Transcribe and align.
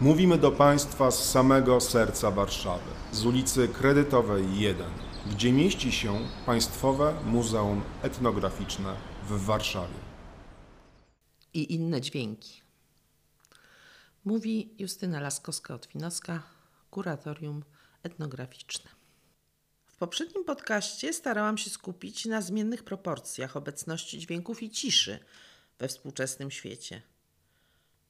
Mówimy 0.00 0.38
do 0.38 0.52
Państwa 0.52 1.10
z 1.10 1.30
samego 1.30 1.80
serca 1.80 2.30
Warszawy, 2.30 2.90
z 3.12 3.26
ulicy 3.26 3.68
Kredytowej 3.68 4.58
1, 4.60 4.86
gdzie 5.30 5.52
mieści 5.52 5.92
się 5.92 6.28
Państwowe 6.46 7.14
Muzeum 7.24 7.82
Etnograficzne 8.02 8.96
w 9.28 9.44
Warszawie. 9.44 9.94
i 11.54 11.74
inne 11.74 12.00
dźwięki. 12.00 12.62
Mówi 14.24 14.74
Justyna 14.78 15.20
Laskowska-Otwinowska, 15.20 16.38
kuratorium 16.90 17.64
etnograficzne. 18.02 18.90
W 19.86 19.96
poprzednim 19.96 20.44
podcaście 20.44 21.12
starałam 21.12 21.58
się 21.58 21.70
skupić 21.70 22.26
na 22.26 22.42
zmiennych 22.42 22.84
proporcjach 22.84 23.56
obecności 23.56 24.18
dźwięków 24.18 24.62
i 24.62 24.70
ciszy 24.70 25.18
we 25.78 25.88
współczesnym 25.88 26.50
świecie. 26.50 27.02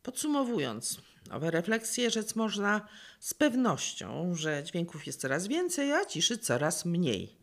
Podsumowując, 0.05 1.01
owe 1.31 1.51
refleksje 1.51 2.11
rzec 2.11 2.35
można 2.35 2.89
z 3.21 3.35
pewnością, 3.35 4.35
że 4.35 4.65
dźwięków 4.65 5.07
jest 5.07 5.21
coraz 5.21 5.47
więcej, 5.47 5.93
a 5.93 6.05
ciszy 6.05 6.39
coraz 6.39 6.85
mniej. 6.85 7.37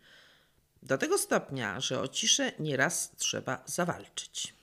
Do 0.83 0.97
tego 0.97 1.17
stopnia, 1.17 1.79
że 1.79 2.01
o 2.01 2.07
ciszę 2.07 2.51
nieraz 2.59 3.11
trzeba 3.17 3.63
zawalczyć. 3.65 4.53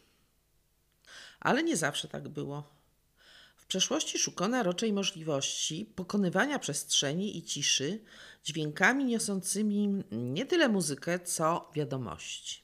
Ale 1.41 1.62
nie 1.62 1.77
zawsze 1.77 2.09
tak 2.09 2.29
było. 2.29 2.70
W 3.56 3.66
przeszłości 3.66 4.19
szukano 4.19 4.62
raczej 4.62 4.92
możliwości 4.92 5.92
pokonywania 5.97 6.59
przestrzeni 6.59 7.39
i 7.39 7.42
ciszy 7.42 8.01
dźwiękami 8.45 9.05
niosącymi 9.05 10.05
nie 10.11 10.47
tyle 10.47 10.69
muzykę, 10.69 11.20
co 11.20 11.70
wiadomości. 11.75 12.62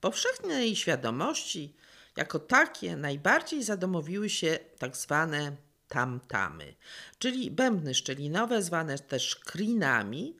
Powszechnej 0.00 0.76
świadomości 0.76 1.74
jako 2.16 2.38
takie 2.38 2.96
najbardziej 2.96 3.62
zadomowiły 3.62 4.30
się 4.30 4.58
tak 4.78 4.96
zwane 4.96 5.56
tam-tamy, 5.88 6.74
czyli 7.18 7.50
bębny 7.50 7.94
szczelinowe 7.94 8.62
zwane 8.62 8.98
też 8.98 9.36
krinami, 9.36 10.36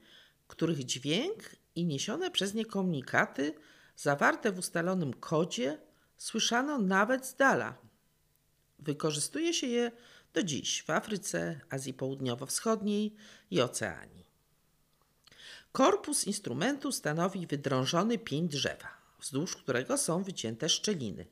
których 0.48 0.84
dźwięk 0.84 1.56
i 1.74 1.84
niesione 1.84 2.30
przez 2.30 2.54
nie 2.54 2.64
komunikaty 2.64 3.54
zawarte 3.96 4.52
w 4.52 4.58
ustalonym 4.58 5.14
kodzie 5.14 5.78
słyszano 6.16 6.78
nawet 6.78 7.26
z 7.26 7.34
dala. 7.36 7.76
Wykorzystuje 8.78 9.54
się 9.54 9.66
je 9.66 9.92
do 10.34 10.42
dziś 10.42 10.82
w 10.82 10.90
Afryce, 10.90 11.60
Azji 11.70 11.94
Południowo-Wschodniej 11.94 13.14
i 13.50 13.60
Oceanii. 13.60 14.24
Korpus 15.72 16.24
instrumentu 16.24 16.92
stanowi 16.92 17.46
wydrążony 17.46 18.18
pień 18.18 18.48
drzewa, 18.48 18.88
wzdłuż 19.20 19.56
którego 19.56 19.98
są 19.98 20.22
wycięte 20.22 20.68
szczeliny. 20.68 21.26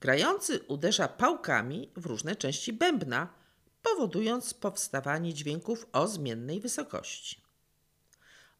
Grający 0.00 0.60
uderza 0.68 1.08
pałkami 1.08 1.90
w 1.96 2.06
różne 2.06 2.36
części 2.36 2.72
bębna, 2.72 3.28
powodując 3.82 4.54
powstawanie 4.54 5.34
dźwięków 5.34 5.86
o 5.92 6.08
zmiennej 6.08 6.60
wysokości. 6.60 7.40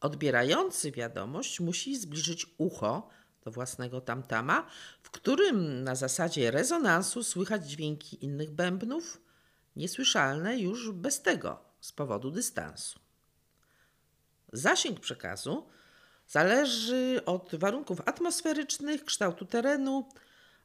Odbierający 0.01 0.93
wiadomość 0.93 1.61
musi 1.61 1.99
zbliżyć 1.99 2.47
ucho 2.59 3.09
do 3.45 3.51
własnego 3.51 4.01
tamtama, 4.01 4.67
w 5.03 5.11
którym 5.11 5.85
na 5.85 5.95
zasadzie 5.95 6.51
rezonansu 6.51 7.25
słychać 7.25 7.71
dźwięki 7.71 8.25
innych 8.25 8.51
bębnów, 8.51 9.21
niesłyszalne 9.77 10.59
już 10.59 10.93
bez 10.93 11.23
tego 11.23 11.61
z 11.81 11.93
powodu 11.93 12.31
dystansu. 12.31 12.99
Zasięg 14.53 15.01
przekazu 15.01 15.67
zależy 16.29 17.21
od 17.27 17.55
warunków 17.55 18.01
atmosferycznych, 18.07 19.05
kształtu 19.05 19.47
terenu 19.47 20.09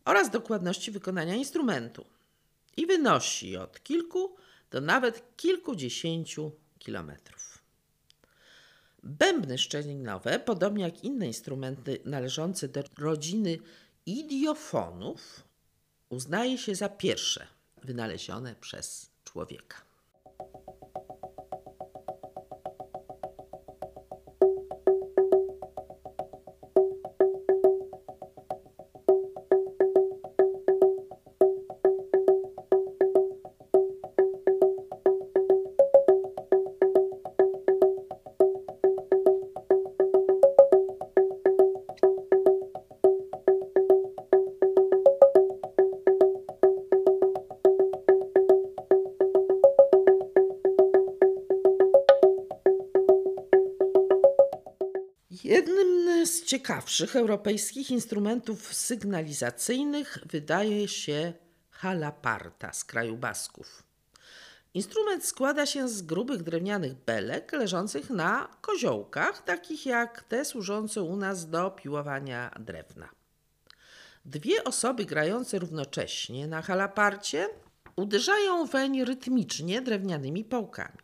oraz 0.05 0.29
dokładności 0.29 0.91
wykonania 0.91 1.35
instrumentu 1.35 2.05
i 2.77 2.85
wynosi 2.85 3.57
od 3.57 3.83
kilku 3.83 4.35
do 4.71 4.81
nawet 4.81 5.37
kilkudziesięciu 5.37 6.51
kilometrów. 6.79 7.63
Bębny 9.03 9.57
szczelinowe, 9.57 10.39
podobnie 10.39 10.83
jak 10.83 11.03
inne 11.03 11.27
instrumenty 11.27 11.99
należące 12.05 12.67
do 12.67 12.83
rodziny 12.97 13.57
idiofonów, 14.05 15.43
uznaje 16.09 16.57
się 16.57 16.75
za 16.75 16.89
pierwsze 16.89 17.47
wynalezione 17.83 18.55
przez 18.55 19.11
człowieka. 19.23 19.90
Jednym 55.43 56.25
z 56.25 56.43
ciekawszych 56.43 57.15
europejskich 57.15 57.91
instrumentów 57.91 58.73
sygnalizacyjnych 58.73 60.17
wydaje 60.25 60.87
się 60.87 61.33
halaparta 61.69 62.73
z 62.73 62.83
kraju 62.83 63.17
Basków. 63.17 63.83
Instrument 64.73 65.25
składa 65.25 65.65
się 65.65 65.89
z 65.89 66.01
grubych 66.01 66.43
drewnianych 66.43 66.93
belek 66.93 67.51
leżących 67.51 68.09
na 68.09 68.57
koziołkach, 68.61 69.41
takich 69.41 69.85
jak 69.85 70.23
te 70.23 70.45
służące 70.45 71.03
u 71.03 71.15
nas 71.15 71.49
do 71.49 71.71
piłowania 71.71 72.51
drewna. 72.59 73.09
Dwie 74.25 74.63
osoby 74.63 75.05
grające 75.05 75.59
równocześnie 75.59 76.47
na 76.47 76.61
halaparcie 76.61 77.49
uderzają 77.95 78.65
weń 78.65 79.05
rytmicznie 79.05 79.81
drewnianymi 79.81 80.43
pałkami. 80.43 80.97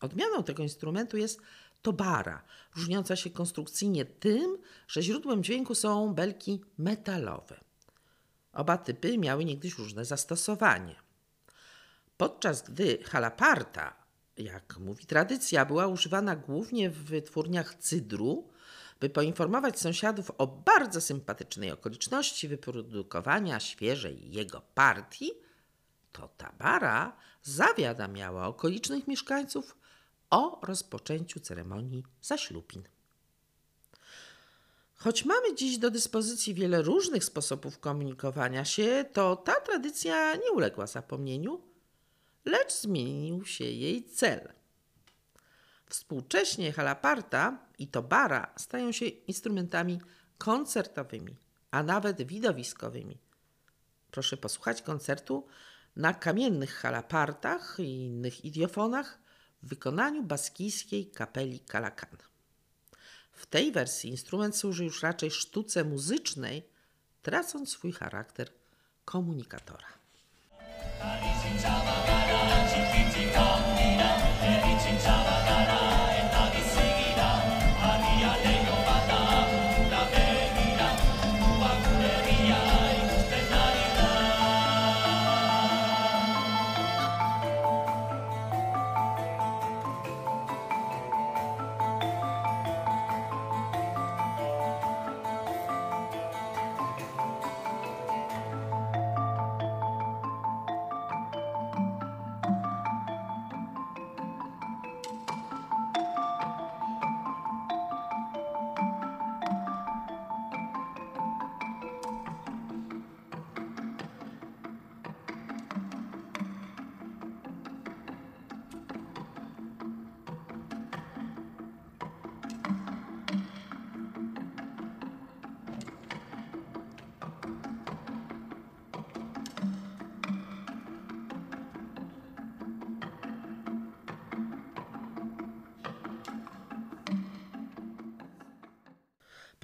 Odmianą 0.00 0.42
tego 0.44 0.62
instrumentu 0.62 1.16
jest 1.16 1.40
tobara, 1.82 2.42
różniąca 2.76 3.16
się 3.16 3.30
konstrukcyjnie 3.30 4.04
tym, 4.04 4.58
że 4.88 5.02
źródłem 5.02 5.42
dźwięku 5.42 5.74
są 5.74 6.14
belki 6.14 6.60
metalowe. 6.78 7.60
Oba 8.52 8.78
typy 8.78 9.18
miały 9.18 9.44
niegdyś 9.44 9.78
różne 9.78 10.04
zastosowanie. 10.04 10.96
Podczas 12.16 12.62
gdy 12.62 12.98
halaparta, 13.04 13.96
jak 14.36 14.78
mówi 14.78 15.06
tradycja, 15.06 15.64
była 15.64 15.86
używana 15.86 16.36
głównie 16.36 16.90
w 16.90 17.04
wytwórniach 17.04 17.74
cydru, 17.74 18.50
by 19.00 19.10
poinformować 19.10 19.80
sąsiadów 19.80 20.30
o 20.38 20.46
bardzo 20.46 21.00
sympatycznej 21.00 21.72
okoliczności 21.72 22.48
wyprodukowania 22.48 23.60
świeżej 23.60 24.32
jego 24.32 24.60
partii, 24.74 25.32
to 26.12 26.28
tabara 26.28 27.16
zawiadamiała 27.42 28.46
okolicznych 28.46 29.08
mieszkańców 29.08 29.76
o 30.30 30.60
rozpoczęciu 30.62 31.40
ceremonii 31.40 32.04
zaślubin. 32.22 32.82
Choć 34.96 35.24
mamy 35.24 35.54
dziś 35.54 35.78
do 35.78 35.90
dyspozycji 35.90 36.54
wiele 36.54 36.82
różnych 36.82 37.24
sposobów 37.24 37.78
komunikowania 37.78 38.64
się, 38.64 39.04
to 39.12 39.36
ta 39.36 39.60
tradycja 39.60 40.34
nie 40.34 40.52
uległa 40.52 40.86
zapomnieniu, 40.86 41.62
lecz 42.44 42.72
zmienił 42.72 43.44
się 43.44 43.64
jej 43.64 44.04
cel. 44.04 44.52
Współcześnie 45.86 46.72
halaparta 46.72 47.58
i 47.78 47.88
tobara 47.88 48.54
stają 48.56 48.92
się 48.92 49.06
instrumentami 49.06 50.00
koncertowymi, 50.38 51.36
a 51.70 51.82
nawet 51.82 52.22
widowiskowymi. 52.22 53.18
Proszę 54.10 54.36
posłuchać 54.36 54.82
koncertu 54.82 55.46
na 55.96 56.14
kamiennych 56.14 56.74
halapartach 56.74 57.76
i 57.78 58.04
innych 58.04 58.44
idiofonach 58.44 59.25
w 59.62 59.68
wykonaniu 59.68 60.22
baskijskiej 60.22 61.06
kapeli 61.06 61.60
Kalakana. 61.60 62.24
W 63.32 63.46
tej 63.46 63.72
wersji 63.72 64.10
instrument 64.10 64.56
służy 64.56 64.84
już 64.84 65.02
raczej 65.02 65.30
sztuce 65.30 65.84
muzycznej, 65.84 66.68
tracąc 67.22 67.70
swój 67.70 67.92
charakter 67.92 68.52
komunikatora. 69.04 69.88
Ta 75.04 75.25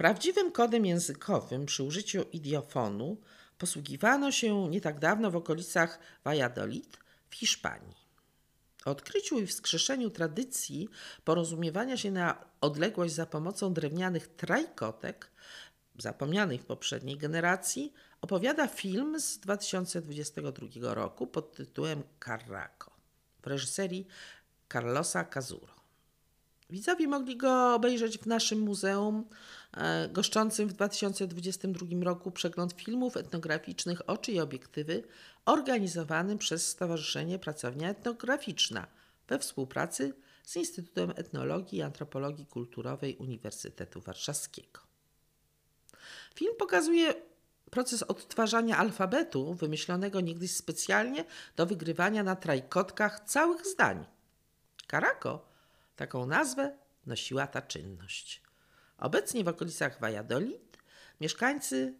Prawdziwym 0.03 0.51
kodem 0.51 0.85
językowym 0.85 1.65
przy 1.65 1.83
użyciu 1.83 2.21
idiofonu 2.31 3.17
posługiwano 3.57 4.31
się 4.31 4.69
nie 4.69 4.81
tak 4.81 4.99
dawno 4.99 5.31
w 5.31 5.35
okolicach 5.35 5.99
Valladolid 6.23 6.97
w 7.29 7.35
Hiszpanii. 7.35 7.95
O 8.85 8.91
odkryciu 8.91 9.39
i 9.39 9.47
wskrzeszeniu 9.47 10.09
tradycji 10.09 10.89
porozumiewania 11.23 11.97
się 11.97 12.11
na 12.11 12.45
odległość 12.61 13.13
za 13.13 13.25
pomocą 13.25 13.73
drewnianych 13.73 14.27
trajkotek, 14.27 15.31
zapomnianych 15.99 16.61
w 16.61 16.65
poprzedniej 16.65 17.17
generacji, 17.17 17.93
opowiada 18.21 18.67
film 18.67 19.19
z 19.19 19.39
2022 19.39 20.93
roku 20.93 21.27
pod 21.27 21.55
tytułem 21.55 22.03
Carraco 22.25 22.91
w 23.41 23.47
reżyserii 23.47 24.07
Carlosa 24.73 25.23
Cazuro. 25.23 25.82
Widzowie 26.73 27.07
mogli 27.07 27.37
go 27.37 27.75
obejrzeć 27.75 28.17
w 28.17 28.25
naszym 28.25 28.59
muzeum 28.59 29.29
e, 29.73 30.09
goszczącym 30.09 30.69
w 30.69 30.73
2022 30.73 32.03
roku 32.03 32.31
przegląd 32.31 32.73
filmów 32.73 33.17
etnograficznych 33.17 34.09
Oczy 34.09 34.31
i 34.31 34.39
Obiektywy 34.39 35.03
organizowanym 35.45 36.37
przez 36.37 36.67
Stowarzyszenie 36.67 37.39
Pracownia 37.39 37.89
Etnograficzna 37.89 38.87
we 39.27 39.39
współpracy 39.39 40.13
z 40.43 40.55
Instytutem 40.55 41.13
Etnologii 41.15 41.79
i 41.79 41.81
Antropologii 41.81 42.45
Kulturowej 42.45 43.15
Uniwersytetu 43.15 44.01
Warszawskiego. 44.01 44.79
Film 46.35 46.53
pokazuje 46.59 47.13
proces 47.71 48.03
odtwarzania 48.03 48.77
alfabetu 48.77 49.53
wymyślonego 49.53 50.21
niegdyś 50.21 50.55
specjalnie 50.55 51.25
do 51.55 51.65
wygrywania 51.65 52.23
na 52.23 52.35
trajkotkach 52.35 53.19
całych 53.19 53.67
zdań. 53.67 54.05
Karako 54.87 55.52
Taką 55.95 56.25
nazwę 56.25 56.77
nosiła 57.05 57.47
ta 57.47 57.61
czynność. 57.61 58.43
Obecnie 58.97 59.43
w 59.43 59.47
okolicach 59.47 59.99
Valladolid 59.99 60.77
mieszkańcy 61.21 61.97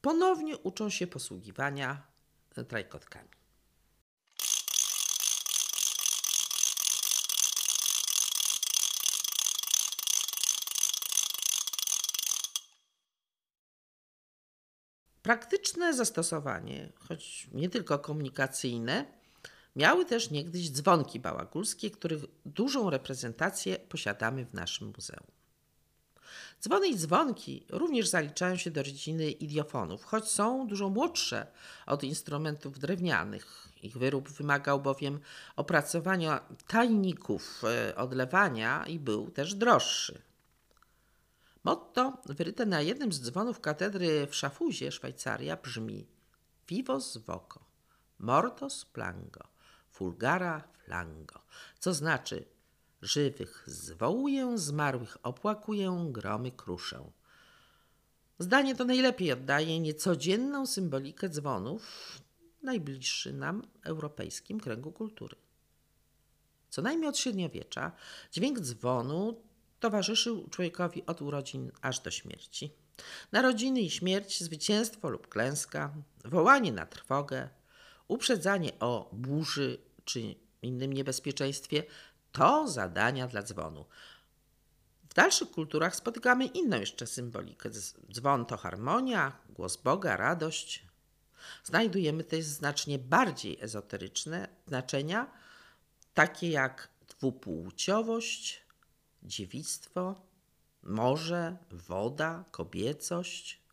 ponownie 0.00 0.58
uczą 0.58 0.90
się 0.90 1.06
posługiwania 1.06 2.02
trajkotkami. 2.68 3.28
Praktyczne 15.22 15.94
zastosowanie, 15.94 16.92
choć 17.08 17.48
nie 17.52 17.68
tylko 17.68 17.98
komunikacyjne, 17.98 19.06
Miały 19.76 20.04
też 20.04 20.30
niegdyś 20.30 20.70
dzwonki 20.70 21.20
bałagulskie, 21.20 21.90
których 21.90 22.22
dużą 22.44 22.90
reprezentację 22.90 23.78
posiadamy 23.78 24.44
w 24.44 24.54
naszym 24.54 24.92
muzeum. 24.96 25.26
Dzwony 26.62 26.88
i 26.88 26.96
dzwonki 26.96 27.66
również 27.68 28.08
zaliczają 28.08 28.56
się 28.56 28.70
do 28.70 28.82
rodziny 28.82 29.30
idiofonów, 29.30 30.04
choć 30.04 30.30
są 30.30 30.66
dużo 30.66 30.88
młodsze 30.88 31.46
od 31.86 32.04
instrumentów 32.04 32.78
drewnianych. 32.78 33.68
Ich 33.82 33.98
wyrób 33.98 34.28
wymagał 34.28 34.80
bowiem 34.80 35.20
opracowania 35.56 36.40
tajników 36.66 37.62
e, 37.64 37.96
odlewania 37.96 38.86
i 38.86 38.98
był 38.98 39.30
też 39.30 39.54
droższy. 39.54 40.22
Motto 41.64 42.18
wyryte 42.26 42.66
na 42.66 42.80
jednym 42.80 43.12
z 43.12 43.20
dzwonów 43.20 43.60
katedry 43.60 44.26
w 44.26 44.34
Szafuzie, 44.34 44.92
Szwajcaria 44.92 45.56
brzmi 45.56 46.06
Vivos 46.68 47.16
voco, 47.16 47.60
mortos 48.18 48.84
plango 48.84 49.55
fulgara 49.96 50.62
flango, 50.84 51.40
co 51.78 51.94
znaczy 51.94 52.44
żywych 53.02 53.64
zwołuję, 53.66 54.58
zmarłych 54.58 55.16
opłakuję, 55.22 56.06
gromy 56.10 56.50
kruszę. 56.50 57.10
Zdanie 58.38 58.74
to 58.74 58.84
najlepiej 58.84 59.32
oddaje 59.32 59.80
niecodzienną 59.80 60.66
symbolikę 60.66 61.28
dzwonów 61.28 61.82
najbliższy 62.62 63.32
nam 63.32 63.62
europejskim 63.82 64.60
kręgu 64.60 64.92
kultury. 64.92 65.36
Co 66.70 66.82
najmniej 66.82 67.08
od 67.08 67.18
średniowiecza 67.18 67.92
dźwięk 68.32 68.60
dzwonu 68.60 69.40
towarzyszył 69.80 70.48
człowiekowi 70.48 71.06
od 71.06 71.22
urodzin 71.22 71.72
aż 71.82 72.00
do 72.00 72.10
śmierci. 72.10 72.72
Narodziny 73.32 73.80
i 73.80 73.90
śmierć, 73.90 74.42
zwycięstwo 74.42 75.08
lub 75.08 75.28
klęska, 75.28 75.94
wołanie 76.24 76.72
na 76.72 76.86
trwogę, 76.86 77.48
uprzedzanie 78.08 78.78
o 78.80 79.10
burzy 79.12 79.85
czy 80.06 80.34
innym 80.62 80.92
niebezpieczeństwie, 80.92 81.82
to 82.32 82.68
zadania 82.68 83.26
dla 83.26 83.42
dzwonu. 83.42 83.84
W 85.08 85.14
dalszych 85.14 85.50
kulturach 85.50 85.96
spotykamy 85.96 86.46
inną 86.46 86.80
jeszcze 86.80 87.06
symbolikę. 87.06 87.70
Dzwon 88.12 88.46
to 88.46 88.56
harmonia, 88.56 89.32
głos 89.48 89.76
Boga, 89.76 90.16
radość. 90.16 90.86
Znajdujemy 91.64 92.24
też 92.24 92.44
znacznie 92.44 92.98
bardziej 92.98 93.58
ezoteryczne 93.60 94.48
znaczenia, 94.66 95.30
takie 96.14 96.50
jak 96.50 96.88
dwupłciowość, 97.08 98.62
dziewictwo, 99.22 100.26
morze, 100.82 101.56
woda, 101.70 102.44
kobiecość, 102.50 103.65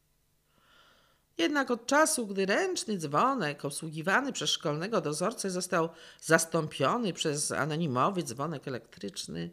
jednak 1.38 1.72
od 1.72 1.86
czasu, 1.86 2.28
gdy 2.28 2.46
ręczny 2.46 2.98
dzwonek 2.98 3.66
obsługiwany 3.66 4.34
przez 4.34 4.50
szkolnego 4.50 5.02
dozorcę 5.02 5.50
został 5.50 5.90
zastąpiony 6.22 7.14
przez 7.14 7.52
anonimowy 7.52 8.24
dzwonek 8.24 8.68
elektryczny, 8.68 9.50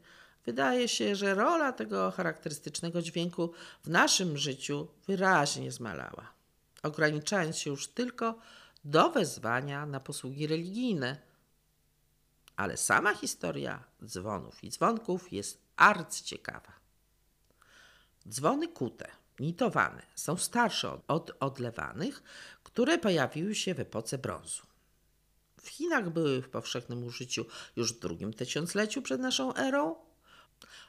wydaje 0.47 0.89
się, 0.89 1.17
że 1.17 1.35
rola 1.35 1.73
tego 1.73 2.11
charakterystycznego 2.11 3.03
dźwięku 3.03 3.53
w 3.85 3.89
naszym 3.89 4.39
życiu 4.39 4.89
wyraźnie 5.07 5.73
zmalała, 5.73 6.33
ograniczając 6.83 7.59
się 7.59 7.71
już 7.71 7.89
tylko 7.89 8.39
do 8.85 9.11
wezwania 9.11 9.87
na 9.87 10.01
posługi 10.01 10.47
religijne. 10.47 11.17
Ale 12.57 12.77
sama 12.77 13.15
historia 13.15 13.85
dzwonów 14.05 14.65
i 14.65 14.71
dzwonków 14.71 15.33
jest 15.33 15.59
arcyciekawa. 15.77 16.73
Dzwony 18.29 18.69
kute– 18.69 19.11
nitowane 19.41 20.03
są 20.15 20.37
starsze 20.37 21.01
od 21.09 21.33
odlewanych, 21.41 22.23
które 22.63 22.99
pojawiły 22.99 23.55
się 23.55 23.75
w 23.75 23.81
epoce 23.81 24.19
brązu. 24.19 24.63
W 25.61 25.69
Chinach 25.69 26.11
były 26.11 26.43
w 26.43 26.49
powszechnym 26.49 27.05
użyciu 27.05 27.45
już 27.77 27.93
w 27.93 27.99
drugim 27.99 28.33
tysiącleciu 28.33 29.03
przed 29.03 29.21
naszą 29.21 29.55
erą. 29.55 29.97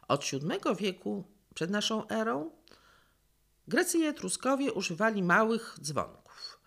Od 0.07 0.25
VII 0.25 0.75
wieku 0.79 1.23
przed 1.53 1.69
naszą 1.69 2.07
erą 2.07 2.51
Grecy 3.67 3.97
i 3.97 4.03
Etruskowie 4.03 4.73
używali 4.73 5.23
małych 5.23 5.77
dzwonków, 5.81 6.59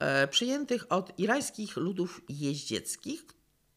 e, 0.00 0.28
przyjętych 0.28 0.92
od 0.92 1.18
irańskich 1.18 1.76
ludów 1.76 2.20
jeździeckich, 2.28 3.26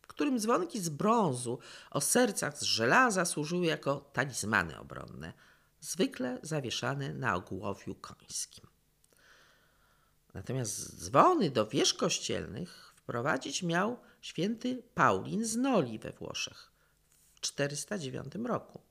którym 0.07 0.39
dzwonki 0.39 0.79
z 0.79 0.89
brązu 0.89 1.59
o 1.91 2.01
sercach 2.01 2.57
z 2.57 2.61
żelaza 2.61 3.25
służyły 3.25 3.65
jako 3.65 4.09
talizmany 4.13 4.79
obronne– 4.79 5.33
zwykle 5.83 6.39
zawieszany 6.41 7.13
na 7.13 7.35
ogłowiu 7.35 7.95
końskim. 7.95 8.67
Natomiast 10.33 11.03
dzwony 11.03 11.51
do 11.51 11.67
wież 11.67 11.93
kościelnych 11.93 12.93
wprowadzić 12.95 13.63
miał 13.63 13.99
święty 14.21 14.83
Paulin 14.93 15.45
z 15.45 15.55
Noli 15.55 15.99
we 15.99 16.11
Włoszech 16.11 16.71
w 17.33 17.41
409 17.41 18.35
roku. 18.45 18.81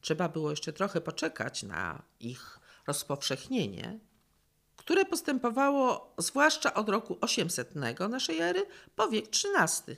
Trzeba 0.00 0.28
było 0.28 0.50
jeszcze 0.50 0.72
trochę 0.72 1.00
poczekać 1.00 1.62
na 1.62 2.02
ich 2.20 2.58
rozpowszechnienie, 2.86 3.98
które 4.76 5.04
postępowało 5.04 6.14
zwłaszcza 6.18 6.74
od 6.74 6.88
roku 6.88 7.18
800 7.20 7.74
naszej 8.10 8.40
ery 8.40 8.66
po 8.96 9.08
wiek 9.08 9.24
XIII, 9.28 9.96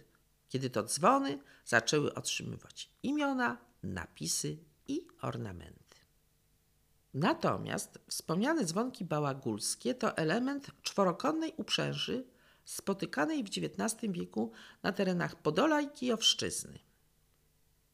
kiedy 0.48 0.70
to 0.70 0.82
dzwony 0.82 1.38
zaczęły 1.64 2.14
otrzymywać 2.14 2.90
imiona, 3.02 3.58
napisy 3.82 4.67
i 4.88 5.06
ornamenty. 5.22 5.96
Natomiast 7.14 7.98
wspomniane 8.08 8.64
dzwonki 8.64 9.04
bałagulskie 9.04 9.94
to 9.94 10.16
element 10.16 10.70
czworokonnej 10.82 11.52
uprzęży 11.56 12.24
spotykanej 12.64 13.44
w 13.44 13.48
XIX 13.48 14.12
wieku 14.12 14.52
na 14.82 14.92
terenach 14.92 15.36
Podola 15.36 15.80
i 15.80 15.90
Kijowszczyzny. 15.90 16.78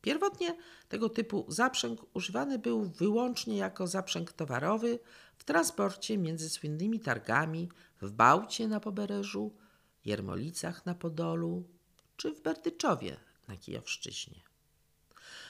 Pierwotnie 0.00 0.56
tego 0.88 1.08
typu 1.08 1.44
zaprzęg 1.48 2.00
używany 2.14 2.58
był 2.58 2.84
wyłącznie 2.84 3.56
jako 3.56 3.86
zaprzęg 3.86 4.32
towarowy 4.32 4.98
w 5.36 5.44
transporcie 5.44 6.18
między 6.18 6.50
słynnymi 6.50 7.00
targami 7.00 7.68
w 8.02 8.10
Bałcie 8.10 8.68
na 8.68 8.80
Pobereżu, 8.80 9.56
Jermolicach 10.04 10.86
na 10.86 10.94
Podolu 10.94 11.64
czy 12.16 12.34
w 12.34 12.40
Berdyczowie 12.40 13.16
na 13.48 13.56
Kijowszczyźnie. 13.56 14.53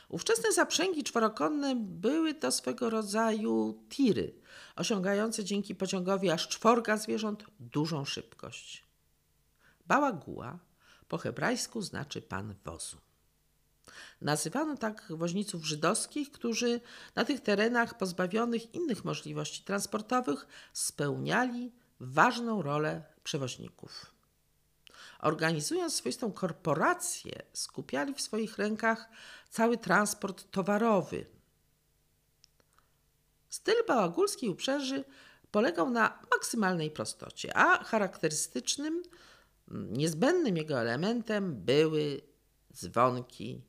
Ówczesne 0.09 0.53
zaprzęgi 0.53 1.05
czworokonne 1.05 1.77
były 1.77 2.35
to 2.35 2.53
swego 2.53 2.91
rodzaju 2.91 3.85
tiry, 3.89 4.35
osiągające 4.77 5.45
dzięki 5.45 5.75
pociągowi 5.75 6.31
aż 6.31 6.49
czworga 6.49 6.97
zwierząt 6.97 7.45
dużą 7.61 8.05
szybkość. 8.05 8.85
Bałaguła 9.87 10.59
po 11.09 11.19
hebrajsku 11.19 11.83
znaczy 11.83 12.23
pan 12.23 12.55
wozu. 12.65 12.97
Nazywano 14.21 14.77
tak 14.77 15.07
woźniców 15.11 15.65
żydowskich, 15.65 16.31
którzy 16.31 16.81
na 17.15 17.25
tych 17.25 17.41
terenach 17.41 17.99
pozbawionych 17.99 18.75
innych 18.75 19.05
możliwości 19.05 19.65
transportowych 19.65 20.47
spełniali 20.73 21.73
ważną 22.01 22.63
rolę 22.63 23.03
przewoźników. 23.25 24.14
Organizując 25.25 25.95
swoistą 25.95 26.33
korporację, 26.33 27.43
skupiali 27.53 28.15
w 28.15 28.21
swoich 28.21 28.59
rękach 28.59 29.09
cały 29.51 29.79
transport 29.79 30.51
towarowy. 30.51 31.27
Styl 33.49 33.75
bałagulskiej 33.89 34.49
uprzęży 34.49 35.05
polegał 35.51 35.91
na 35.91 36.19
maksymalnej 36.31 36.91
prostocie, 36.91 37.57
a 37.57 37.85
charakterystycznym, 37.85 39.03
niezbędnym 39.71 40.57
jego 40.57 40.81
elementem 40.81 41.65
były 41.65 42.21
dzwonki 42.73 43.63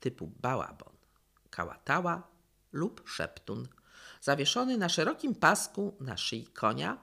typu 0.00 0.26
bałabon, 0.26 0.92
kałatała 1.50 2.28
lub 2.72 3.08
szeptun, 3.08 3.68
zawieszony 4.20 4.76
na 4.76 4.88
szerokim 4.88 5.34
pasku 5.34 5.96
na 6.00 6.16
szyi 6.16 6.46
konia, 6.46 6.98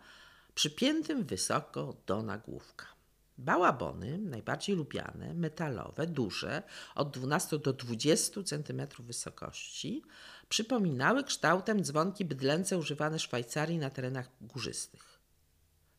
przypiętym 0.56 1.24
wysoko 1.24 1.96
do 2.06 2.24
nagłówka. 2.24 2.95
Bałabony, 3.38 4.18
najbardziej 4.18 4.76
lubiane, 4.76 5.34
metalowe, 5.34 6.08
duże, 6.08 6.64
od 6.96 7.12
12 7.12 7.60
do 7.60 7.74
20 7.74 8.44
cm 8.44 8.88
wysokości, 9.00 10.04
przypominały 10.50 11.24
kształtem 11.24 11.84
dzwonki 11.84 12.26
bydlęce 12.26 12.78
używane 12.78 13.18
w 13.18 13.22
Szwajcarii 13.22 13.78
na 13.78 13.90
terenach 13.90 14.30
górzystych. 14.42 15.20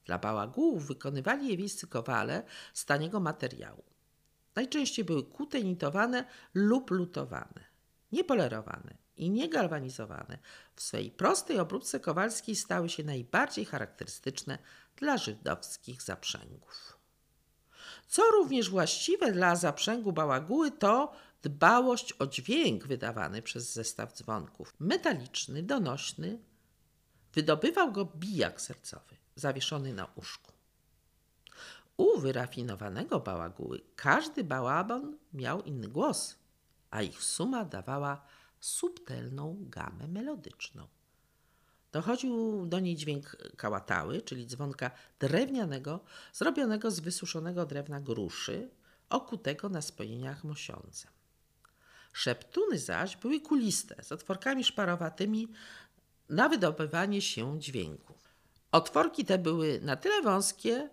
Dla 0.04 0.18
bałagułów 0.18 0.86
wykonywali 0.86 1.48
je 1.48 1.56
wiejscy 1.56 1.86
kowale 1.86 2.42
z 2.74 2.84
taniego 2.84 3.20
materiału. 3.20 3.84
Najczęściej 4.54 5.04
były 5.04 5.24
kute, 5.24 5.62
nitowane 5.62 6.24
lub 6.54 6.90
lutowane, 6.90 7.64
niepolerowane 8.12 8.96
i 9.16 9.30
niegalwanizowane. 9.30 10.38
W 10.74 10.82
swej 10.82 11.10
prostej 11.10 11.58
obróbce 11.58 12.00
kowalskiej 12.00 12.56
stały 12.56 12.88
się 12.88 13.04
najbardziej 13.04 13.64
charakterystyczne 13.64 14.58
dla 14.96 15.16
żydowskich 15.16 16.02
zaprzęgów. 16.02 16.95
Co 18.06 18.22
również 18.30 18.70
właściwe 18.70 19.32
dla 19.32 19.56
zaprzęgu 19.56 20.12
bałaguły 20.12 20.70
to 20.70 21.12
dbałość 21.42 22.12
o 22.12 22.26
dźwięk 22.26 22.86
wydawany 22.86 23.42
przez 23.42 23.72
zestaw 23.72 24.12
dzwonków. 24.12 24.74
Metaliczny, 24.78 25.62
donośny, 25.62 26.38
wydobywał 27.32 27.92
go 27.92 28.04
bijak 28.04 28.60
sercowy 28.60 29.16
zawieszony 29.34 29.94
na 29.94 30.06
uszku. 30.14 30.52
U 31.96 32.18
wyrafinowanego 32.18 33.20
bałaguły 33.20 33.80
każdy 33.96 34.44
bałabon 34.44 35.16
miał 35.32 35.62
inny 35.62 35.88
głos, 35.88 36.36
a 36.90 37.02
ich 37.02 37.22
suma 37.22 37.64
dawała 37.64 38.26
subtelną 38.60 39.56
gamę 39.60 40.08
melodyczną. 40.08 40.86
Dochodził 41.96 42.66
do 42.66 42.80
niej 42.80 42.96
dźwięk 42.96 43.36
kałatały, 43.56 44.22
czyli 44.22 44.46
dzwonka 44.46 44.90
drewnianego, 45.18 46.00
zrobionego 46.32 46.90
z 46.90 47.00
wysuszonego 47.00 47.66
drewna 47.66 48.00
gruszy, 48.00 48.70
okutego 49.08 49.68
na 49.68 49.82
spojeniach 49.82 50.44
mosiącem. 50.44 51.10
Szeptuny 52.12 52.78
zaś 52.78 53.16
były 53.16 53.40
kuliste, 53.40 54.02
z 54.02 54.12
otworkami 54.12 54.64
szparowatymi 54.64 55.48
na 56.28 56.48
wydobywanie 56.48 57.22
się 57.22 57.60
dźwięku. 57.60 58.14
Otworki 58.72 59.24
te 59.24 59.38
były 59.38 59.80
na 59.82 59.96
tyle 59.96 60.22
wąskie, 60.22 60.90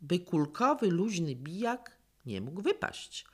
by 0.00 0.18
kulkowy, 0.18 0.86
luźny 0.86 1.34
bijak 1.34 1.96
nie 2.26 2.40
mógł 2.40 2.62
wypaść. 2.62 3.26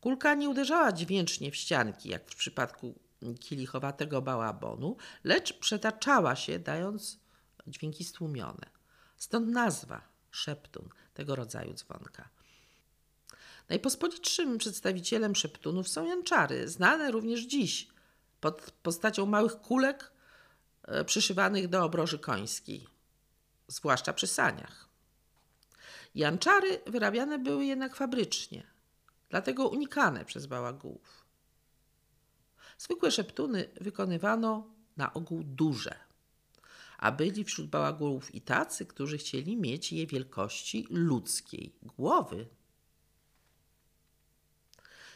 Kulka 0.00 0.34
nie 0.34 0.48
uderzała 0.48 0.92
dźwięcznie 0.92 1.50
w 1.50 1.56
ścianki, 1.56 2.08
jak 2.08 2.30
w 2.30 2.36
przypadku 2.36 2.94
kielichowatego 3.40 4.22
bałabonu, 4.22 4.96
lecz 5.24 5.58
przetaczała 5.58 6.36
się, 6.36 6.58
dając 6.58 7.18
dźwięki 7.66 8.04
stłumione. 8.04 8.66
Stąd 9.16 9.48
nazwa 9.48 10.08
szeptun 10.30 10.88
tego 11.14 11.36
rodzaju 11.36 11.74
dzwonka. 11.74 12.28
Najpospolitszym 13.68 14.58
przedstawicielem 14.58 15.34
szeptunów 15.34 15.88
są 15.88 16.06
janczary, 16.06 16.68
znane 16.68 17.10
również 17.10 17.40
dziś 17.40 17.88
pod 18.40 18.70
postacią 18.82 19.26
małych 19.26 19.56
kulek 19.60 20.12
e, 20.82 21.04
przyszywanych 21.04 21.68
do 21.68 21.84
obroży 21.84 22.18
końskiej, 22.18 22.86
zwłaszcza 23.68 24.12
przy 24.12 24.26
saniach. 24.26 24.88
Janczary 26.14 26.80
wyrabiane 26.86 27.38
były 27.38 27.64
jednak 27.64 27.96
fabrycznie, 27.96 28.66
dlatego 29.28 29.68
unikane 29.68 30.24
przez 30.24 30.46
bałagułów. 30.46 31.24
Zwykłe 32.80 33.10
szeptuny 33.10 33.68
wykonywano 33.80 34.66
na 34.96 35.12
ogół 35.12 35.42
duże, 35.44 35.94
a 36.98 37.12
byli 37.12 37.44
wśród 37.44 37.66
bałagułów 37.66 38.34
i 38.34 38.40
tacy, 38.40 38.86
którzy 38.86 39.18
chcieli 39.18 39.56
mieć 39.56 39.92
je 39.92 40.06
wielkości 40.06 40.86
ludzkiej 40.90 41.72
głowy. 41.82 42.46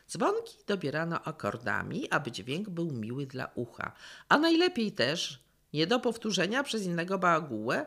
Dzwonki 0.09 0.59
dobierano 0.67 1.23
akordami, 1.23 2.11
aby 2.11 2.33
dźwięk 2.33 2.69
był 2.69 2.93
miły 2.93 3.27
dla 3.27 3.51
ucha, 3.55 3.93
a 4.29 4.39
najlepiej 4.39 4.93
też 4.93 5.45
nie 5.73 5.87
do 5.87 6.01
powtórzenia 6.01 6.63
przez 6.63 6.83
innego 6.83 7.19
bałagułę 7.19 7.87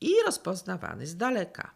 i 0.00 0.10
rozpoznawany 0.26 1.06
z 1.06 1.16
daleka. 1.16 1.74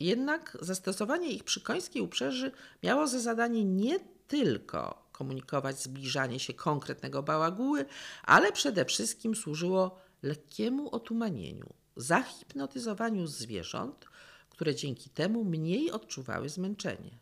Jednak 0.00 0.56
zastosowanie 0.60 1.30
ich 1.30 1.44
przy 1.44 1.60
końskiej 1.60 2.02
uprzęży 2.02 2.52
miało 2.82 3.06
za 3.06 3.20
zadanie 3.20 3.64
nie 3.64 4.00
tylko 4.28 5.07
komunikować 5.18 5.82
zbliżanie 5.82 6.40
się 6.40 6.54
konkretnego 6.54 7.22
bałaguły, 7.22 7.84
ale 8.22 8.52
przede 8.52 8.84
wszystkim 8.84 9.34
służyło 9.36 9.98
lekkiemu 10.22 10.94
otumanieniu, 10.94 11.74
zahipnotyzowaniu 11.96 13.26
zwierząt, 13.26 14.04
które 14.50 14.74
dzięki 14.74 15.10
temu 15.10 15.44
mniej 15.44 15.90
odczuwały 15.90 16.48
zmęczenie. 16.48 17.18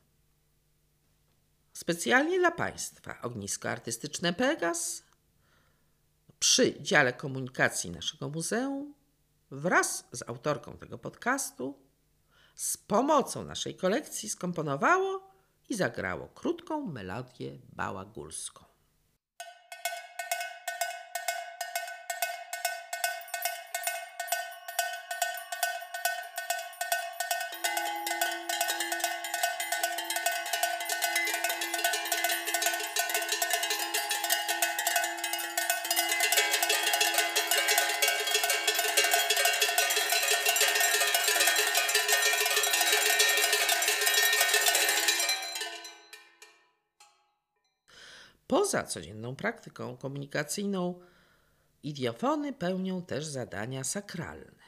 Specjalnie 1.72 2.38
dla 2.38 2.50
Państwa 2.50 3.22
ognisko 3.22 3.68
artystyczne 3.70 4.32
Pegas 4.32 5.02
przy 6.38 6.82
dziale 6.82 7.12
komunikacji 7.12 7.90
naszego 7.90 8.28
muzeum 8.28 8.94
wraz 9.50 10.04
z 10.12 10.28
autorką 10.28 10.78
tego 10.78 10.98
podcastu 10.98 11.78
z 12.54 12.76
pomocą 12.76 13.44
naszej 13.44 13.74
kolekcji 13.74 14.28
skomponowało 14.28 15.25
i 15.68 15.74
zagrało 15.74 16.28
krótką 16.28 16.86
melodię 16.86 17.58
bałagulską. 17.72 18.75
Poza 48.66 48.82
codzienną 48.82 49.36
praktyką 49.36 49.96
komunikacyjną, 49.96 51.00
idiofony 51.82 52.52
pełnią 52.52 53.02
też 53.02 53.26
zadania 53.26 53.84
sakralne. 53.84 54.62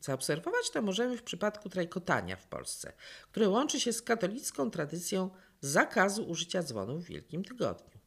Zaobserwować 0.00 0.70
to 0.70 0.82
możemy 0.82 1.16
w 1.16 1.22
przypadku 1.22 1.68
trajkotania 1.68 2.36
w 2.36 2.46
Polsce, 2.46 2.92
które 3.30 3.48
łączy 3.48 3.80
się 3.80 3.92
z 3.92 4.02
katolicką 4.02 4.70
tradycją 4.70 5.30
zakazu 5.60 6.28
użycia 6.28 6.62
dzwonu 6.62 6.98
w 6.98 7.04
Wielkim 7.04 7.44
Tygodniu. 7.44 7.98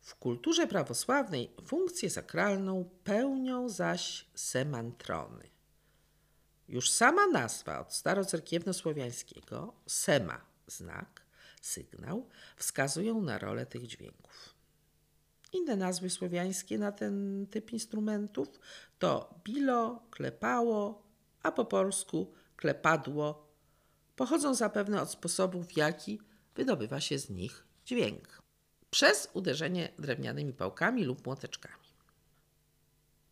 W 0.00 0.14
kulturze 0.14 0.66
prawosławnej 0.66 1.54
funkcję 1.66 2.10
sakralną 2.10 2.90
pełnią 3.04 3.68
zaś 3.68 4.26
semantrony. 4.34 5.50
Już 6.68 6.90
sama 6.90 7.26
nazwa 7.26 7.80
od 7.80 7.92
starocerkiewno-słowiańskiego 7.92 9.72
sema 9.86 10.40
znak 10.66 11.25
sygnał, 11.66 12.28
wskazują 12.56 13.22
na 13.22 13.38
rolę 13.38 13.66
tych 13.66 13.86
dźwięków. 13.86 14.54
Inne 15.52 15.76
nazwy 15.76 16.10
słowiańskie 16.10 16.78
na 16.78 16.92
ten 16.92 17.46
typ 17.50 17.72
instrumentów 17.72 18.48
to 18.98 19.40
bilo, 19.44 20.02
klepało, 20.10 21.02
a 21.42 21.52
po 21.52 21.64
polsku 21.64 22.32
klepadło. 22.56 23.46
Pochodzą 24.16 24.54
zapewne 24.54 25.02
od 25.02 25.10
sposobu, 25.10 25.62
w 25.62 25.76
jaki 25.76 26.20
wydobywa 26.54 27.00
się 27.00 27.18
z 27.18 27.30
nich 27.30 27.66
dźwięk. 27.84 28.42
Przez 28.90 29.28
uderzenie 29.34 29.92
drewnianymi 29.98 30.52
pałkami 30.52 31.04
lub 31.04 31.26
młoteczkami. 31.26 31.86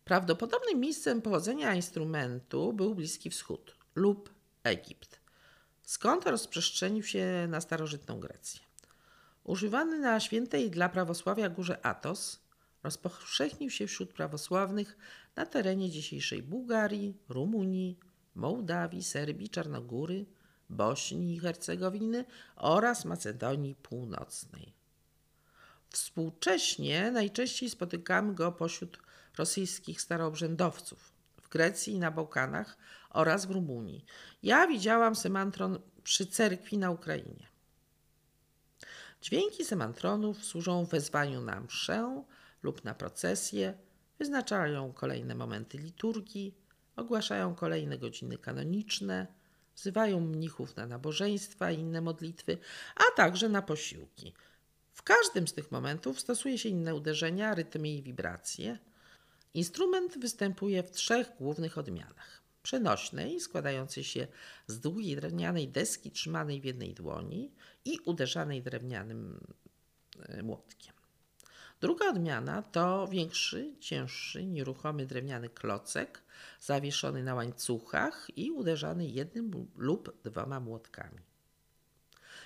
Prawdopodobnym 0.03 0.79
miejscem 0.79 1.21
pochodzenia 1.21 1.75
instrumentu 1.75 2.73
był 2.73 2.95
Bliski 2.95 3.29
Wschód 3.29 3.75
lub 3.95 4.29
Egipt 4.63 5.24
skąd 5.85 6.27
rozprzestrzenił 6.27 7.03
się 7.03 7.47
na 7.49 7.61
starożytną 7.61 8.19
Grecję. 8.19 8.61
Używany 9.43 9.99
na 9.99 10.19
świętej 10.19 10.71
dla 10.71 10.89
prawosławia 10.89 11.49
górze 11.49 11.85
Atos, 11.85 12.39
rozpowszechnił 12.83 13.69
się 13.69 13.87
wśród 13.87 14.13
prawosławnych 14.13 14.97
na 15.35 15.45
terenie 15.45 15.89
dzisiejszej 15.89 16.43
Bułgarii, 16.43 17.17
Rumunii, 17.29 17.99
Mołdawii, 18.35 19.03
Serbii, 19.03 19.49
Czarnogóry, 19.49 20.25
Bośni 20.69 21.33
i 21.33 21.39
Hercegowiny 21.39 22.25
oraz 22.55 23.05
Macedonii 23.05 23.75
Północnej. 23.75 24.73
Współcześnie 25.89 27.11
najczęściej 27.11 27.69
spotykamy 27.69 28.33
go 28.33 28.51
pośród 28.51 28.97
rosyjskich 29.37 30.01
staroobrzędowców 30.01 31.14
Grecji 31.55 31.93
i 31.93 31.99
na 31.99 32.11
Bałkanach 32.11 32.77
oraz 33.09 33.45
w 33.45 33.51
Rumunii. 33.51 34.05
Ja 34.43 34.67
widziałam 34.67 35.15
semantron 35.15 35.79
przy 36.03 36.25
cerkwi 36.25 36.77
na 36.77 36.91
Ukrainie. 36.91 37.47
Dźwięki 39.21 39.65
semantronów 39.65 40.45
służą 40.45 40.85
wezwaniu 40.85 41.41
na 41.41 41.59
mszę 41.59 42.23
lub 42.63 42.83
na 42.83 42.93
procesję, 42.95 43.73
wyznaczają 44.19 44.93
kolejne 44.93 45.35
momenty 45.35 45.77
liturgii, 45.77 46.55
ogłaszają 46.95 47.55
kolejne 47.55 47.97
godziny 47.97 48.37
kanoniczne, 48.37 49.27
wzywają 49.75 50.19
mnichów 50.19 50.75
na 50.75 50.85
nabożeństwa 50.85 51.71
i 51.71 51.79
inne 51.79 52.01
modlitwy, 52.01 52.57
a 52.95 53.15
także 53.15 53.49
na 53.49 53.61
posiłki. 53.61 54.33
W 54.93 55.03
każdym 55.03 55.47
z 55.47 55.53
tych 55.53 55.71
momentów 55.71 56.19
stosuje 56.19 56.57
się 56.57 56.69
inne 56.69 56.95
uderzenia, 56.95 57.55
rytmy 57.55 57.89
i 57.89 58.01
wibracje. 58.01 58.77
Instrument 59.55 60.17
występuje 60.17 60.83
w 60.83 60.91
trzech 60.91 61.31
głównych 61.39 61.77
odmianach. 61.77 62.41
Przenośnej, 62.63 63.39
składającej 63.39 64.03
się 64.03 64.27
z 64.67 64.79
długiej 64.79 65.15
drewnianej 65.15 65.67
deski 65.67 66.11
trzymanej 66.11 66.61
w 66.61 66.63
jednej 66.63 66.93
dłoni 66.93 67.51
i 67.85 67.99
uderzanej 67.99 68.61
drewnianym 68.61 69.39
e, 70.19 70.43
młotkiem. 70.43 70.93
Druga 71.81 72.09
odmiana 72.09 72.61
to 72.61 73.07
większy, 73.07 73.75
cięższy, 73.79 74.45
nieruchomy 74.45 75.05
drewniany 75.05 75.49
klocek 75.49 76.21
zawieszony 76.59 77.23
na 77.23 77.35
łańcuchach 77.35 78.27
i 78.35 78.51
uderzany 78.51 79.07
jednym 79.07 79.67
lub 79.75 80.21
dwoma 80.23 80.59
młotkami. 80.59 81.19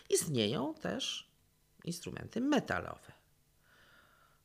Istnieją 0.10 0.74
też 0.74 1.30
instrumenty 1.84 2.42
metalowe. 2.42 3.19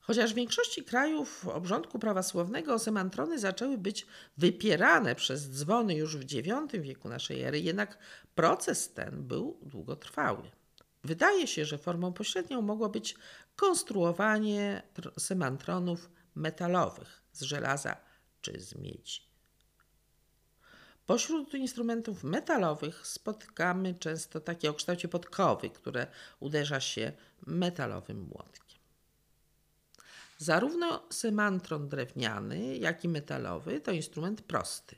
Chociaż 0.07 0.33
w 0.33 0.37
większości 0.37 0.85
krajów 0.85 1.49
obrządku 1.49 1.99
prawosławnego 1.99 2.79
semantrony 2.79 3.39
zaczęły 3.39 3.79
być 3.79 4.07
wypierane 4.37 5.15
przez 5.15 5.51
dzwony 5.51 5.95
już 5.95 6.17
w 6.17 6.33
IX 6.33 6.73
wieku 6.73 7.09
naszej 7.09 7.43
ery, 7.43 7.61
jednak 7.61 7.99
proces 8.35 8.93
ten 8.93 9.23
był 9.23 9.59
długotrwały. 9.63 10.51
Wydaje 11.05 11.47
się, 11.47 11.65
że 11.65 11.79
formą 11.79 12.13
pośrednią 12.13 12.63
mogło 12.63 12.89
być 12.89 13.15
konstruowanie 13.57 14.83
semantronów 15.19 16.11
metalowych 16.35 17.23
z 17.33 17.43
żelaza 17.43 17.97
czy 18.41 18.61
z 18.61 18.75
miedzi. 18.75 19.21
Pośród 21.07 21.55
instrumentów 21.55 22.25
metalowych 22.25 23.07
spotykamy 23.07 23.95
często 23.95 24.41
takie 24.41 24.71
o 24.71 24.75
kształcie 24.75 25.09
podkowy, 25.09 25.71
które 25.71 26.07
uderza 26.41 26.81
się 26.81 27.13
metalowym 27.47 28.21
młotkiem. 28.21 28.64
Zarówno 30.45 31.03
semantron 31.11 31.89
drewniany, 31.89 32.77
jak 32.77 33.05
i 33.05 33.09
metalowy 33.09 33.81
to 33.81 33.93
instrument 33.93 34.43
prosty, 34.43 34.97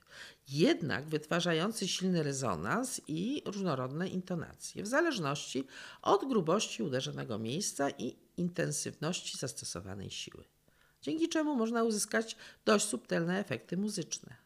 jednak 0.48 1.08
wytwarzający 1.08 1.88
silny 1.88 2.22
rezonans 2.22 3.00
i 3.08 3.42
różnorodne 3.44 4.08
intonacje, 4.08 4.82
w 4.82 4.86
zależności 4.86 5.66
od 6.02 6.28
grubości 6.28 6.82
uderzonego 6.82 7.38
miejsca 7.38 7.90
i 7.90 8.16
intensywności 8.36 9.38
zastosowanej 9.38 10.10
siły, 10.10 10.44
dzięki 11.02 11.28
czemu 11.28 11.56
można 11.56 11.82
uzyskać 11.82 12.36
dość 12.64 12.88
subtelne 12.88 13.38
efekty 13.38 13.76
muzyczne. 13.76 14.36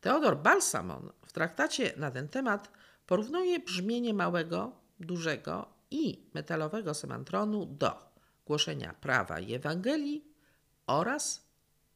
Teodor 0.00 0.42
Balsamon 0.42 1.12
w 1.26 1.32
traktacie 1.32 1.92
na 1.96 2.10
ten 2.10 2.28
temat 2.28 2.70
porównuje 3.06 3.60
brzmienie 3.60 4.14
małego, 4.14 4.72
dużego 5.00 5.68
i 5.90 6.22
metalowego 6.34 6.94
semantronu 6.94 7.66
do 7.66 8.13
głoszenia 8.46 8.94
prawa 9.00 9.40
i 9.40 9.54
Ewangelii 9.54 10.24
oraz 10.86 11.44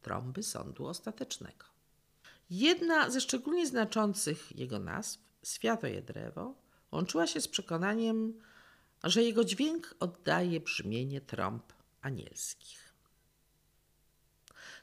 trąby 0.03 0.43
sądu 0.43 0.87
ostatecznego. 0.87 1.65
Jedna 2.51 3.11
ze 3.11 3.21
szczególnie 3.21 3.67
znaczących 3.67 4.59
jego 4.59 4.79
nazw, 4.79 5.19
Światoje 5.45 6.03
Drewo, 6.03 6.55
łączyła 6.93 7.27
się 7.27 7.41
z 7.41 7.49
przekonaniem, 7.49 8.41
że 9.05 9.23
jego 9.23 9.45
dźwięk 9.45 9.95
oddaje 10.01 10.61
brzmienie 10.61 11.21
trąb 11.21 11.73
anielskich. 12.03 12.95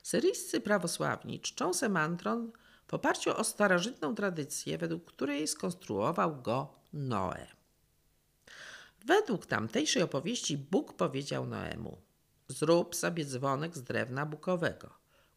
Syryjscy 0.04 0.62
prawosławni 0.62 1.40
czczą 1.40 1.74
semantron 1.74 2.52
w 2.88 2.94
oparciu 2.94 3.38
o 3.38 3.44
starożytną 3.44 4.16
tradycję, 4.16 4.78
według 4.78 5.06
której 5.06 5.48
skonstruował 5.48 6.42
go 6.42 6.74
Noe. 6.94 7.48
Według 9.06 9.46
tamtejszej 9.46 10.04
opowieści 10.04 10.58
Bóg 10.58 10.94
powiedział 10.94 11.46
Noemu: 11.46 12.02
Zrób 12.48 12.96
sobie 12.96 13.26
dzwonek 13.26 13.78
z 13.78 13.84
drewna 13.84 14.26
bukowego, 14.26 14.90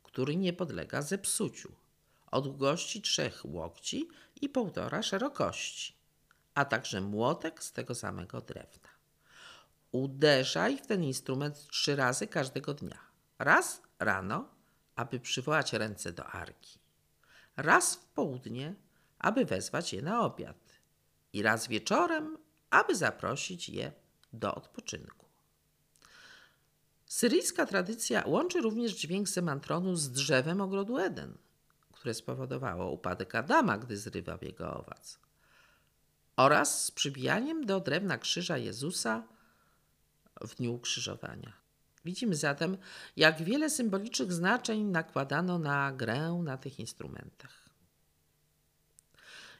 który 0.03 0.37
nie 0.37 0.53
podlega 0.53 1.03
zepsuciu, 1.03 1.73
o 2.31 2.41
długości 2.41 3.03
trzech 3.03 3.41
łokci 3.45 4.09
i 4.41 4.49
półtora 4.49 5.03
szerokości, 5.03 5.95
a 6.55 6.65
także 6.65 7.01
młotek 7.01 7.65
z 7.65 7.73
tego 7.73 7.95
samego 7.95 8.41
drewna. 8.41 8.89
Uderzaj 9.93 10.79
w 10.79 10.87
ten 10.87 11.05
instrument 11.05 11.67
trzy 11.67 11.97
razy 11.97 12.27
każdego 12.27 12.75
dnia. 12.75 12.99
Raz 13.39 13.83
rano, 13.99 14.49
aby 14.97 15.21
przywołać 15.21 15.73
ręce 15.73 16.13
do 16.13 16.27
arki 16.27 16.79
raz 17.59 17.95
w 17.95 18.05
południe, 18.05 18.75
aby 19.19 19.45
wezwać 19.45 19.93
je 19.93 20.03
na 20.03 20.21
obiad, 20.21 20.57
i 21.33 21.43
raz 21.43 21.69
wieczorem, 21.69 22.39
aby 22.71 22.97
zaprosić 22.97 23.69
je 23.69 23.93
do 24.33 24.55
odpoczynku. 24.55 25.27
Syryjska 27.07 27.67
tradycja 27.67 28.23
łączy 28.27 28.61
również 28.61 28.93
dźwięk 28.93 29.29
semantronu 29.29 29.97
z 29.97 30.11
drzewem 30.11 30.61
ogrodu 30.61 30.99
Eden, 30.99 31.39
które 31.93 32.15
spowodowało 32.15 32.91
upadek 32.91 33.35
Adama, 33.35 33.79
gdy 33.79 33.97
zrywał 33.97 34.39
jego 34.43 34.75
owac, 34.75 35.19
oraz 36.37 36.85
z 36.85 36.91
przybijaniem 36.91 37.67
do 37.67 37.81
drewna 37.81 38.19
krzyża 38.19 38.59
Jezusa 38.59 39.23
w 40.41 40.55
dniu 40.55 40.75
ukrzyżowania. 40.75 41.53
Widzimy 42.05 42.35
zatem, 42.35 42.77
jak 43.17 43.43
wiele 43.43 43.71
symbolicznych 43.71 44.33
znaczeń 44.33 44.85
nakładano 44.85 45.59
na 45.59 45.93
grę 45.93 46.41
na 46.45 46.59
tych 46.59 46.81
instrumentach. 46.81 47.68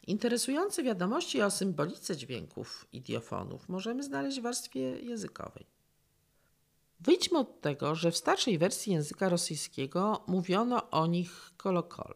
Interesujące 0.09 0.83
wiadomości 0.83 1.43
o 1.43 1.51
symbolice 1.51 2.17
dźwięków 2.17 2.87
idiofonów 2.93 3.69
możemy 3.69 4.03
znaleźć 4.03 4.41
w 4.41 4.43
warstwie 4.43 4.81
językowej. 4.81 5.67
Wyjdźmy 7.01 7.39
od 7.39 7.61
tego, 7.61 7.95
że 7.95 8.11
w 8.11 8.17
starszej 8.17 8.59
wersji 8.59 8.93
języka 8.93 9.29
rosyjskiego 9.29 10.25
mówiono 10.27 10.91
o 10.91 11.07
nich 11.07 11.53
kolokol. 11.57 12.15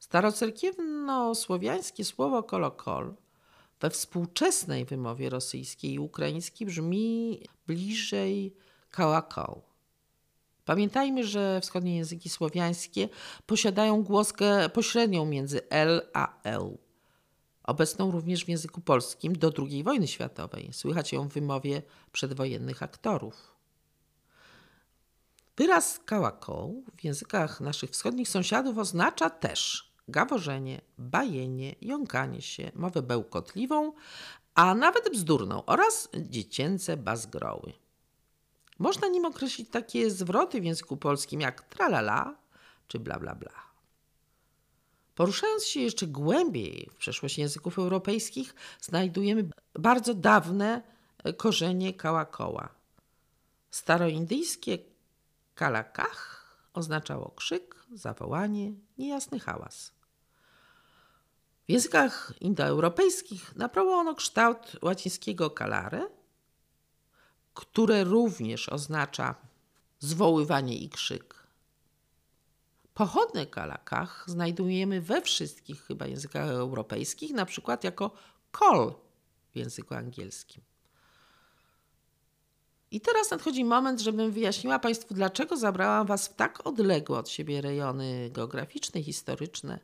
Starocerkiewno-słowiańskie 0.00 2.04
słowo 2.04 2.42
kolokol 2.42 3.14
we 3.80 3.90
współczesnej 3.90 4.84
wymowie 4.84 5.30
rosyjskiej 5.30 5.92
i 5.92 5.98
ukraińskiej 5.98 6.66
brzmi 6.66 7.40
bliżej 7.66 8.54
kałakał. 8.90 9.62
Pamiętajmy, 10.64 11.24
że 11.24 11.60
wschodnie 11.60 11.96
języki 11.96 12.28
słowiańskie 12.28 13.08
posiadają 13.46 14.02
głoskę 14.02 14.68
pośrednią 14.68 15.26
między 15.26 15.68
L 15.68 16.10
a 16.12 16.42
L, 16.42 16.78
obecną 17.64 18.10
również 18.10 18.44
w 18.44 18.48
języku 18.48 18.80
polskim 18.80 19.32
do 19.38 19.52
II 19.58 19.84
wojny 19.84 20.08
światowej. 20.08 20.72
Słychać 20.72 21.12
ją 21.12 21.28
w 21.28 21.32
wymowie 21.32 21.82
przedwojennych 22.12 22.82
aktorów. 22.82 23.54
Wyraz 25.56 26.00
kałakał 26.04 26.82
w 26.96 27.04
językach 27.04 27.60
naszych 27.60 27.90
wschodnich 27.90 28.28
sąsiadów 28.28 28.78
oznacza 28.78 29.30
też 29.30 29.92
gaworzenie, 30.08 30.80
bajenie, 30.98 31.74
jąkanie 31.80 32.42
się, 32.42 32.72
mowę 32.74 33.02
bełkotliwą, 33.02 33.92
a 34.54 34.74
nawet 34.74 35.12
bzdurną 35.12 35.64
oraz 35.64 36.08
dziecięce 36.14 36.96
bazgroły. 36.96 37.72
Można 38.78 39.08
nim 39.08 39.24
określić 39.24 39.70
takie 39.70 40.10
zwroty 40.10 40.60
w 40.60 40.64
języku 40.64 40.96
polskim 40.96 41.40
jak 41.40 41.62
tralala 41.62 42.36
czy 42.88 42.98
bla 42.98 43.18
bla 43.18 43.34
bla. 43.34 43.64
Poruszając 45.14 45.64
się 45.64 45.80
jeszcze 45.80 46.06
głębiej 46.06 46.90
w 46.92 46.96
przeszłość 46.96 47.38
języków 47.38 47.78
europejskich, 47.78 48.54
znajdujemy 48.80 49.48
bardzo 49.74 50.14
dawne 50.14 50.82
korzenie 51.36 51.94
kałakoła. 51.94 52.68
Staroindyjskie 53.70 54.78
kalakach 55.54 56.44
oznaczało 56.74 57.30
krzyk, 57.30 57.86
zawołanie, 57.92 58.72
niejasny 58.98 59.40
hałas. 59.40 59.92
W 61.68 61.72
językach 61.72 62.32
indoeuropejskich 62.40 63.56
nabrało 63.56 63.94
ono 63.94 64.14
kształt 64.14 64.76
łacińskiego 64.82 65.50
calare, 65.50 66.08
które 67.54 68.04
również 68.04 68.68
oznacza 68.68 69.34
zwoływanie 69.98 70.76
i 70.76 70.88
krzyk. 70.88 71.34
Pochodne 72.94 73.46
kalakach 73.46 74.24
znajdujemy 74.26 75.00
we 75.00 75.22
wszystkich 75.22 75.82
chyba 75.82 76.06
językach 76.06 76.48
europejskich, 76.48 77.32
na 77.32 77.46
przykład 77.46 77.84
jako 77.84 78.10
call 78.58 78.94
w 79.52 79.56
języku 79.56 79.94
angielskim. 79.94 80.62
I 82.90 83.00
teraz 83.00 83.30
nadchodzi 83.30 83.64
moment, 83.64 84.00
żebym 84.00 84.32
wyjaśniła 84.32 84.78
Państwu, 84.78 85.14
dlaczego 85.14 85.56
zabrałam 85.56 86.06
Was 86.06 86.28
w 86.28 86.34
tak 86.34 86.66
odległe 86.66 87.18
od 87.18 87.28
siebie 87.28 87.60
rejony 87.60 88.30
geograficzne, 88.30 89.02
historyczne, 89.02 89.78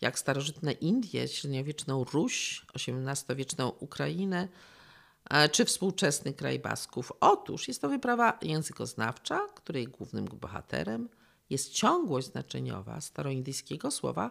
jak 0.00 0.18
starożytne 0.18 0.72
Indie, 0.72 1.28
średniowieczną 1.28 2.04
Ruś, 2.04 2.66
XVIII-wieczną 2.74 3.68
Ukrainę 3.68 4.48
czy 5.52 5.64
współczesny 5.64 6.32
kraj 6.32 6.58
Basków. 6.58 7.12
Otóż 7.20 7.68
jest 7.68 7.80
to 7.80 7.88
wyprawa 7.88 8.38
językoznawcza, 8.42 9.40
której 9.54 9.88
głównym 9.88 10.24
bohaterem 10.24 11.08
jest 11.50 11.72
ciągłość 11.72 12.32
znaczeniowa 12.32 13.00
staroindyjskiego 13.00 13.90
słowa 13.90 14.30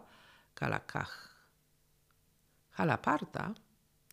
kalakach. 0.53 1.35
Halaparta 2.71 3.53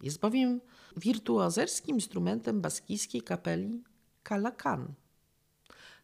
jest 0.02 0.20
bowiem 0.20 0.60
wirtuozerskim 0.96 1.96
instrumentem 1.96 2.60
baskijskiej 2.60 3.22
kapeli 3.22 3.82
Kalakan. 4.22 4.94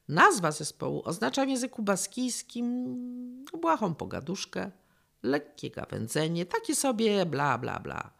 Nazwa 0.08 0.52
zespołu 0.52 1.02
oznacza 1.04 1.46
w 1.46 1.48
języku 1.48 1.82
baskijskim 1.82 3.44
błahą 3.60 3.94
pogaduszkę, 3.94 4.70
lekkie 5.22 5.70
gawędzenie, 5.70 6.46
takie 6.46 6.74
sobie 6.74 7.26
bla 7.26 7.58
bla 7.58 7.80
bla. 7.80 8.10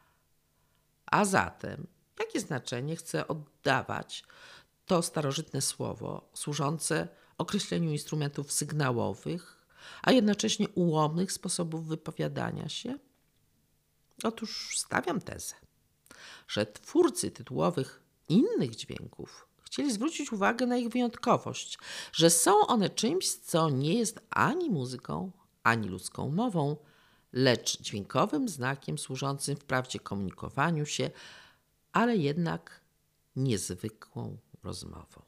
A 1.07 1.25
zatem, 1.25 1.87
jakie 2.18 2.40
znaczenie 2.40 2.96
chce 2.96 3.29
oddawać 3.29 4.25
to 4.87 5.03
starożytne 5.03 5.61
słowo 5.61 6.31
służące 6.35 7.09
określeniu 7.38 7.90
instrumentów 7.90 8.53
sygnałowych, 8.53 9.66
a 10.03 10.12
jednocześnie 10.12 10.68
ułomnych 10.68 11.33
sposobów 11.33 11.87
wypowiadania 11.87 12.68
się? 12.68 12.98
Otóż 14.25 14.79
stawiam 14.79 15.20
tezę, 15.20 15.55
że 16.48 16.66
twórcy 16.66 17.31
tytułowych 17.31 18.03
innych 18.29 18.77
dźwięków 18.77 19.48
chcieli 19.72 19.92
zwrócić 19.92 20.33
uwagę 20.33 20.66
na 20.66 20.77
ich 20.77 20.88
wyjątkowość, 20.88 21.79
że 22.12 22.31
są 22.31 22.66
one 22.66 22.90
czymś, 22.90 23.35
co 23.35 23.70
nie 23.70 23.94
jest 23.94 24.20
ani 24.31 24.70
muzyką, 24.70 25.31
ani 25.62 25.88
ludzką 25.88 26.29
mową, 26.31 26.77
lecz 27.33 27.81
dźwiękowym 27.81 28.48
znakiem 28.48 28.98
służącym 28.98 29.57
wprawdzie 29.57 29.98
komunikowaniu 29.98 30.87
się, 30.87 31.11
ale 31.92 32.16
jednak 32.16 32.81
niezwykłą 33.37 34.38
rozmową. 34.62 35.22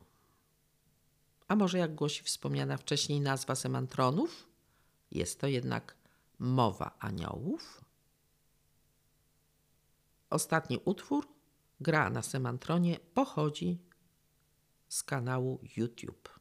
A 1.48 1.56
może 1.56 1.78
jak 1.78 1.94
głosi 1.94 2.24
wspomniana 2.24 2.76
wcześniej 2.76 3.20
nazwa 3.20 3.54
semantronów, 3.54 4.48
jest 5.10 5.40
to 5.40 5.46
jednak 5.46 5.96
mowa 6.38 6.96
aniołów? 6.98 7.84
Ostatni 10.30 10.78
utwór, 10.84 11.28
gra 11.80 12.10
na 12.10 12.22
semantronie, 12.22 13.00
pochodzi 13.14 13.78
z 14.88 15.02
kanału 15.02 15.60
YouTube. 15.76 16.40